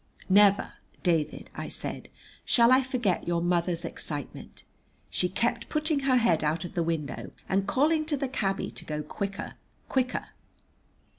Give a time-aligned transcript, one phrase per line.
[0.29, 0.73] "Never,
[1.03, 2.09] David," I said,
[2.43, 4.63] "shall I forget your mother's excitement.
[5.11, 8.83] She kept putting her head out of the window and calling to the cabby to
[8.83, 9.53] go quicker,
[9.89, 10.29] quicker.